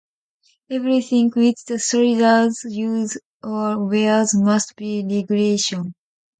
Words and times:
Everything 0.71 1.29
which 1.29 1.63
the 1.67 1.77
soldier 1.77 2.49
uses 2.67 3.21
or 3.43 3.85
wears 3.87 4.33
must 4.35 4.75
be 4.75 5.03
regulation. 5.07 5.93